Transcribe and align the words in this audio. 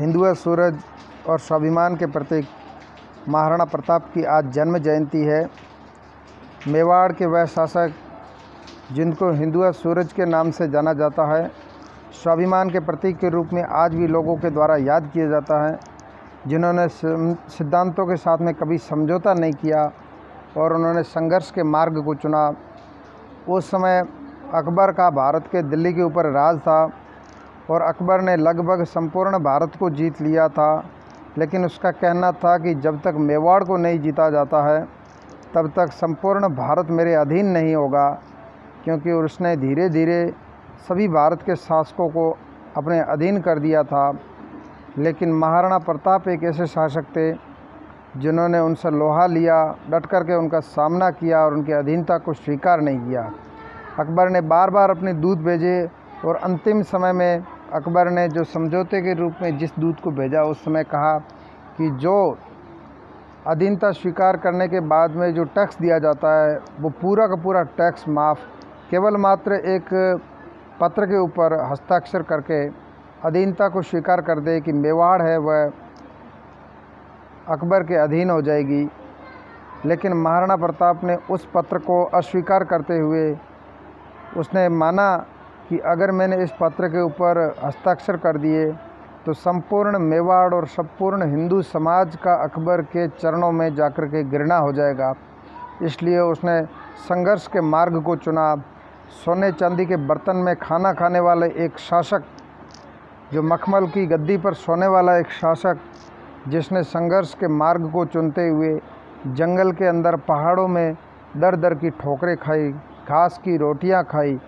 हिंदुआ 0.00 0.32
सूरज 0.32 0.76
और 1.28 1.38
स्वाभिमान 1.38 1.96
के 1.96 2.06
प्रतीक 2.06 2.46
महाराणा 3.28 3.64
प्रताप 3.64 4.04
की 4.12 4.22
आज 4.26 4.50
जन्म 4.52 4.78
जयंती 4.78 5.22
है। 5.22 5.40
मेवाड़ 6.68 7.12
के 7.12 7.26
वह 7.26 7.44
शासक, 7.46 7.92
जिनको 8.92 9.30
हिंदुआ 9.30 9.70
सूरज 9.72 10.12
के 10.12 10.24
नाम 10.24 10.50
से 10.50 10.68
जाना 10.68 10.92
जाता 10.92 11.26
है, 11.32 11.50
स्वाभिमान 12.22 12.70
के 12.70 12.80
प्रतीक 12.80 13.18
के 13.18 13.28
रूप 13.28 13.52
में 13.52 13.62
आज 13.62 13.94
भी 13.94 14.06
लोगों 14.06 14.36
के 14.36 14.50
द्वारा 14.50 14.76
याद 14.78 15.10
किया 15.12 15.26
जाता 15.28 15.62
है, 15.66 15.78
जिन्होंने 16.46 16.88
सिद्धांतों 16.88 18.06
के 18.06 18.16
साथ 18.16 18.38
में 18.38 18.54
कभी 18.54 18.78
समझौता 18.80 19.34
नहीं 19.34 19.52
किया 19.54 19.84
और 20.56 20.74
उन्होंने 20.74 21.02
संघर्ष 21.02 21.50
के 21.50 21.62
मार्ग 21.66 22.02
को 22.04 22.14
चुना। 22.14 22.52
उस 23.48 23.70
समय 23.70 24.02
अकबर 24.54 24.92
का 24.92 25.10
भारत 25.12 25.48
के 25.52 25.62
दिल्ली 25.64 25.92
के 25.92 26.02
ऊपर 26.02 26.30
राज 26.32 26.58
था। 26.58 26.80
और 27.70 27.82
अकबर 27.82 28.20
ने 28.20 28.36
लगभग 28.36 28.84
संपूर्ण 28.84 29.38
भारत 29.38 29.72
को 29.80 29.90
जीत 29.90 30.20
लिया 30.20 30.48
था। 30.48 30.84
लेकिन 31.38 31.64
उसका 31.64 31.90
कहना 31.90 32.32
था 32.32 32.58
कि 32.58 32.74
जब 32.74 33.00
तक 33.00 33.14
मेवाड़ 33.16 33.64
को 33.64 33.76
नहीं 33.76 34.00
जीता 34.00 34.30
जाता 34.30 34.62
है, 34.62 34.88
तब 35.54 35.72
तक 35.76 35.92
संपूर्ण 35.92 36.48
भारत 36.48 36.86
मेरे 36.90 37.14
अधीन 37.14 37.46
नहीं 37.46 37.74
होगा, 37.74 38.18
क्योंकि 38.84 39.12
उसने 39.12 39.56
धीरे 39.56 39.88
धीरे 39.88 40.34
सभी 40.88 41.08
भारत 41.08 41.42
के 41.42 41.56
शासकों 41.56 42.08
को 42.08 42.38
अपने 42.76 43.00
अधीन 43.00 43.40
कर 43.40 43.58
दिया 43.58 43.82
था। 43.82 44.12
लेकिन 44.98 45.32
महाराणा 45.32 45.78
प्रताप 45.78 46.28
एक 46.28 46.44
ऐसे 46.44 46.66
शासक 46.66 47.02
थे, 47.02 47.32
जिन्होंने 48.16 48.58
उनसे 48.58 48.90
लोहा 48.90 49.26
लिया, 49.26 49.74
डट 49.90 50.06
कर 50.06 50.24
के 50.24 50.34
उनका 50.34 50.60
सामना 50.60 51.10
किया 51.10 51.40
और 51.40 51.54
उनकी 51.54 51.72
अधीनता 51.72 52.18
को 52.18 52.32
स्वीकार 52.32 52.80
नहीं 52.80 52.98
किया। 52.98 53.30
अकबर 53.98 54.28
ने 54.28 54.40
बार 54.40 54.70
बार 54.70 54.90
अपने 54.90 55.12
दूत 55.12 55.38
भेजे 55.38 55.88
और 56.24 56.36
अंतिम 56.36 56.82
समय 56.82 57.12
में 57.12 57.44
अकबर 57.74 58.08
ने 58.10 58.26
जो 58.28 58.44
समझौते 58.44 59.00
के 59.00 59.14
रूप 59.14 59.34
में 59.42 59.58
जिस 59.58 59.70
दूत 59.78 60.00
को 60.00 60.10
भेजा, 60.10 60.42
उस 60.42 60.64
समय 60.64 60.84
कहा 60.84 61.18
कि 61.76 61.90
जो 61.96 62.36
अधीनता 63.46 63.90
स्वीकार 63.92 64.36
करने 64.36 64.66
के 64.68 64.80
बाद 64.80 65.10
में 65.10 65.32
जो 65.34 65.44
टैक्स 65.54 65.78
दिया 65.78 65.98
जाता 65.98 66.32
है, 66.40 66.58
वो 66.80 66.90
पूरा 67.00 67.26
का 67.26 67.34
पूरा 67.42 67.62
टैक्स 67.78 68.08
माफ़, 68.08 68.38
केवल 68.90 69.16
मात्र 69.16 69.52
एक 69.52 69.88
पत्र 70.80 71.06
के 71.06 71.18
ऊपर 71.18 71.54
हस्ताक्षर 71.72 72.22
करके 72.22 72.66
अधीनता 73.24 73.68
को 73.68 73.82
स्वीकार 73.82 74.20
कर 74.20 74.40
दे 74.40 74.60
कि 74.60 74.72
मेवाड़ 74.72 75.22
है, 75.22 75.36
वह 75.38 75.70
अकबर 77.48 77.82
के 77.82 77.94
अधीन 77.96 78.30
हो 78.30 78.40
जाएगी। 78.42 78.88
लेकिन 79.86 80.12
महाराणा 80.12 80.56
प्रताप 80.56 81.04
ने 81.04 81.16
उस 81.30 81.48
पत्र 81.54 81.78
को 81.78 82.02
अस्वीकार 82.14 82.64
करते 82.64 82.98
हुए 82.98 83.36
उसने 84.36 84.68
माना 84.68 85.06
कि 85.70 85.78
अगर 85.86 86.10
मैंने 86.10 86.36
इस 86.42 86.52
पत्र 86.60 86.88
के 86.88 87.02
ऊपर 87.02 87.38
हस्ताक्षर 87.64 88.16
कर 88.16 88.36
दिए 88.38 88.70
तो 89.26 89.32
संपूर्ण 89.34 89.98
मेवाड़ 90.00 90.54
और 90.54 90.66
संपूर्ण 90.68 91.30
हिंदू 91.30 91.60
समाज 91.64 92.16
का 92.16 92.34
अकबर 92.44 92.82
के 92.92 93.06
चरणों 93.10 93.50
में 93.52 93.74
जाकर 93.74 94.06
के 94.06 94.22
गिरना 94.30 94.56
हो 94.56 94.72
जाएगा। 94.72 95.12
इसलिए 95.82 96.18
उसने 96.20 96.60
संघर्ष 97.08 97.46
के 97.46 97.60
मार्ग 97.60 98.02
को 98.02 98.16
चुना। 98.16 98.54
सोने 99.16 99.52
चांदी 99.52 99.86
के 99.86 99.96
बर्तन 100.06 100.36
में 100.36 100.54
खाना 100.56 100.92
खाने 100.92 101.20
वाले 101.20 101.46
एक 101.64 101.78
शासक, 101.78 102.22
जो 103.32 103.42
मखमल 103.42 103.86
की 103.86 104.06
गद्दी 104.06 104.36
पर 104.38 104.54
सोने 104.56 104.86
वाला 104.86 105.16
एक 105.18 105.30
शासक, 105.30 105.78
जिसने 106.48 106.82
संघर्ष 106.84 107.34
के 107.34 107.48
मार्ग 107.48 107.90
को 107.92 108.04
चुनते 108.06 108.48
हुए 108.48 108.78
जंगल 109.28 109.72
के 109.72 109.86
अंदर 109.86 110.16
पहाड़ों 110.28 110.68
में 110.68 110.96
दर 111.36 111.56
दर 111.56 111.74
की 111.74 111.90
ठोकरें 111.92 112.36
खाई, 112.36 112.70
घास 112.70 113.40
की 113.44 113.56
रोटियाँ 113.56 114.04
खाई 114.04 114.38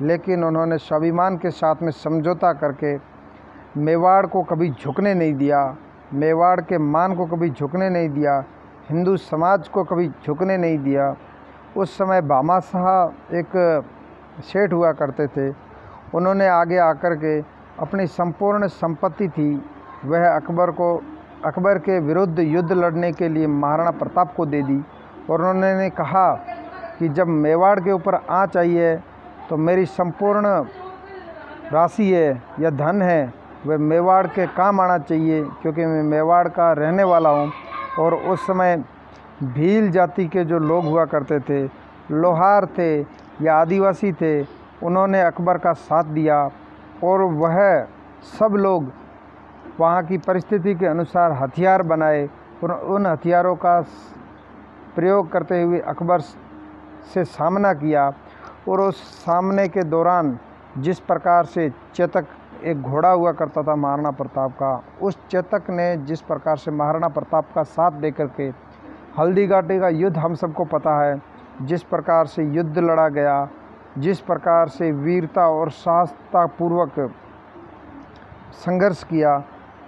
लेकिन 0.00 0.44
उन्होंने 0.44 0.78
स्वाभिमान 0.78 1.36
के 1.36 1.50
साथ 1.50 1.82
में 1.82 1.90
समझौता 1.90 2.52
करके 2.52 2.96
मेवाड़ 3.76 4.26
को 4.26 4.42
कभी 4.42 4.70
झुकने 4.70 5.14
नहीं 5.14 5.34
दिया, 5.34 5.76
मेवाड़ 6.14 6.60
के 6.60 6.78
मान 6.78 7.14
को 7.14 7.26
कभी 7.26 7.50
झुकने 7.50 7.88
नहीं 7.90 8.08
दिया, 8.08 8.44
हिंदू 8.90 9.16
समाज 9.16 9.68
को 9.68 9.84
कभी 9.84 10.08
झुकने 10.26 10.56
नहीं 10.56 10.78
दिया। 10.78 11.14
उस 11.76 11.98
समय 11.98 12.20
बामा 12.20 12.60
शाह 12.60 13.36
एक 13.36 13.84
सेठ 14.44 14.72
हुआ 14.72 14.92
करते 14.92 15.26
थे। 15.26 15.48
उन्होंने 16.14 16.48
आगे 16.48 16.78
आकर 16.78 17.14
के 17.14 17.40
अपनी 17.78 18.06
संपूर्ण 18.06 18.66
संपत्ति 18.66 19.28
थी। 19.28 19.62
वह 20.04 20.28
अकबर 20.36 20.70
को, 20.70 21.02
अकबर 21.44 21.78
के 21.78 21.98
विरुद्ध 21.98 22.38
युद्ध 22.38 22.72
लड़ने 22.72 23.12
के 23.12 23.28
लिए 23.28 23.46
महाराणा 23.46 23.90
प्रताप 23.90 24.34
को 24.36 24.46
दे 24.46 24.62
दी 24.62 24.80
और 25.30 25.42
उन्होंने 25.42 25.90
कहा 25.90 26.32
कि 26.98 27.08
जब 27.08 27.26
मेवाड़ 27.26 27.80
के 27.80 27.92
ऊपर 27.92 28.14
आँच 28.14 28.32
आई 28.32 28.48
चाहिए 28.48 28.96
तो 29.48 29.56
मेरी 29.56 29.86
संपूर्ण 29.86 30.46
राशि 31.72 32.12
है, 32.12 32.42
या 32.60 32.70
धन 32.70 33.02
है, 33.02 33.32
वह 33.66 33.78
मेवाड़ 33.78 34.26
के 34.26 34.46
काम 34.46 34.80
आना 34.80 34.98
चाहिए, 34.98 35.42
क्योंकि 35.44 35.86
मैं 35.86 36.02
मेवाड़ 36.02 36.48
का 36.48 36.72
रहने 36.72 37.04
वाला 37.04 37.30
हूँ। 37.30 37.52
और 37.98 38.14
उस 38.14 38.46
समय 38.46 38.76
भील 39.42 39.90
जाति 39.90 40.26
के 40.28 40.44
जो 40.44 40.58
लोग 40.58 40.84
हुआ 40.84 41.04
करते 41.04 41.40
थे, 41.40 41.62
लोहार 42.10 42.66
थे, 42.66 43.00
या 43.42 43.56
आदिवासी 43.56 44.12
थे, 44.12 44.42
उन्होंने 44.82 45.22
अकबर 45.22 45.58
का 45.58 45.72
साथ 45.72 46.04
दिया। 46.04 46.50
और 47.04 47.22
वह 47.22 47.86
सब 48.38 48.54
लोग 48.54 48.92
वहाँ 49.80 50.02
की 50.04 50.18
परिस्थिति 50.18 50.74
के 50.74 50.86
अनुसार 50.86 51.32
हथियार 51.32 51.82
बनाए 51.82 52.28
और 52.64 52.72
उन 52.72 53.06
हथियारों 53.06 53.54
का 53.56 53.80
प्रयोग 54.94 55.30
करते 55.32 55.62
हुए 55.62 55.78
अकबर 55.78 56.20
से 57.14 57.24
सामना 57.24 57.72
किया। 57.74 58.12
और 58.68 58.80
उस 58.80 59.02
सामने 59.24 59.68
के 59.68 59.82
दौरान 59.82 60.38
जिस 60.78 61.00
प्रकार 61.00 61.44
से 61.44 61.68
चेतक 61.94 62.26
एक 62.64 62.82
घोड़ा 62.82 63.10
हुआ 63.10 63.32
करता 63.32 63.62
था 63.62 63.74
महाराणा 63.76 64.10
प्रताप 64.10 64.52
का, 64.52 64.82
उस 65.02 65.18
चेतक 65.30 65.70
ने 65.70 65.96
जिस 65.96 66.20
प्रकार 66.20 66.56
से 66.56 66.70
महाराणा 66.70 67.08
प्रताप 67.08 67.48
का 67.54 67.62
साथ 67.62 67.90
दे 68.00 68.10
के 68.20 68.48
हल्दी 69.18 69.46
घाटी 69.46 69.78
का 69.80 69.88
युद्ध 69.88 70.16
हम 70.16 70.34
सबको 70.34 70.64
पता 70.64 70.98
है। 71.04 71.20
जिस 71.62 71.82
प्रकार 71.82 72.26
से 72.26 72.44
युद्ध 72.44 72.78
लड़ा 72.78 73.08
गया, 73.08 73.48
जिस 73.98 74.20
प्रकार 74.20 74.68
से 74.68 74.90
वीरता 74.92 75.46
और 75.48 75.70
साहसतापूर्वक 75.70 76.94
संघर्ष 78.54 79.02
किया, 79.04 79.36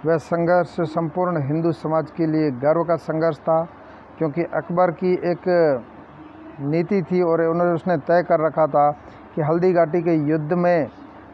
वह 0.05 0.17
संघर्ष 0.17 0.75
संपूर्ण 0.81 1.41
हिंदू 1.41 1.71
समाज 1.71 2.11
के 2.11 2.25
लिए 2.25 2.51
गर्व 2.51 2.83
का 2.83 2.95
संघर्ष 2.95 3.37
था, 3.37 3.61
क्योंकि 4.17 4.43
अकबर 4.43 4.91
की 4.91 5.13
एक 5.23 5.47
नीति 6.61 7.01
थी 7.03 7.21
और 7.21 7.41
उन्होंने 7.41 7.73
उसने 7.73 7.97
तय 7.99 8.23
कर 8.23 8.39
रखा 8.39 8.67
था 8.67 8.89
कि 9.35 9.41
हल्दी 9.41 9.71
घाटी 9.73 10.01
के 10.01 10.15
युद्ध 10.29 10.53
में 10.53 10.87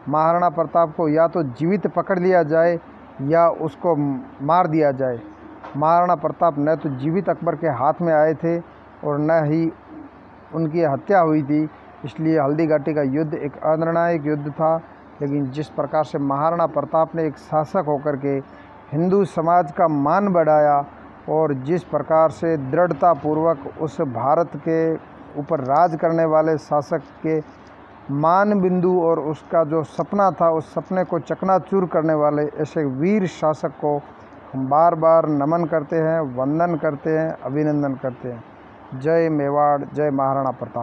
महाराणा 0.08 0.48
प्रताप 0.50 0.94
को 0.96 1.08
या 1.08 1.26
तो 1.28 1.42
जीवित 1.42 1.86
पकड़ 1.86 2.18
लिया 2.18 2.42
जाए 2.44 2.78
या 3.22 3.48
उसको 3.60 3.94
मार 4.42 4.66
दिया 4.66 4.90
जाए। 4.92 5.20
महाराणा 5.76 6.14
प्रताप 6.16 6.54
न 6.58 6.74
तो 6.76 6.88
जीवित 6.98 7.28
अकबर 7.28 7.56
के 7.56 7.68
हाथ 7.70 8.00
में 8.02 8.12
आए 8.14 8.34
थे 8.34 8.58
और 8.58 9.18
न 9.20 9.42
ही 9.44 9.70
उनकी 10.54 10.82
हत्या 10.82 11.20
हुई 11.20 11.42
थी, 11.42 11.62
इसलिए 12.04 12.38
हल्दी 12.40 12.66
घाटी 12.66 12.94
का 12.94 13.02
युद्ध 13.02 13.34
एक 13.34 13.56
अनिर्णायक 13.64 14.26
युद्ध 14.26 14.50
था। 14.50 14.76
लेकिन 15.20 15.50
जिस 15.50 15.68
प्रकार 15.70 16.04
से 16.04 16.18
महाराणा 16.18 16.66
प्रताप 16.68 17.14
ने 17.14 17.26
एक 17.26 17.36
शासक 17.38 17.84
होकर 17.86 18.16
के 18.16 18.34
हिंदू 18.92 19.24
समाज 19.24 19.72
का 19.72 19.88
मान 19.88 20.28
बढ़ाया 20.32 20.84
और 21.28 21.52
जिस 21.64 21.84
प्रकार 21.84 22.30
से 22.30 22.56
दृढ़तापूर्वक 22.56 23.58
उस 23.80 24.00
भारत 24.00 24.50
के 24.58 24.94
ऊपर 25.36 25.60
राज 25.60 25.96
करने 25.96 26.24
वाले 26.24 26.58
शासक 26.58 27.02
के 27.26 27.62
मान 28.10 28.60
बिंदु 28.60 29.02
और 29.02 29.20
उसका 29.20 29.64
जो 29.64 29.82
सपना 29.82 30.30
था, 30.30 30.50
उस 30.50 30.74
सपने 30.74 31.04
को 31.04 31.18
चकनाचूर 31.18 31.86
करने 31.86 32.14
वाले 32.14 32.42
ऐसे 32.42 32.84
वीर 32.84 33.26
शासक 33.26 33.68
को 33.68 34.02
हम 34.54 34.68
बार 34.68 34.94
बार 34.94 35.28
नमन 35.28 35.64
करते 35.64 35.96
हैं, 35.96 36.20
वंदन 36.20 36.76
करते 36.76 37.18
हैं, 37.18 37.36
अभिनंदन 37.44 37.94
करते 37.94 38.28
हैं। 38.28 38.44
जय 39.00 39.28
मेवाड़, 39.28 39.82
जय 39.94 40.10
महाराणा 40.10 40.50
प्रताप। 40.50 40.78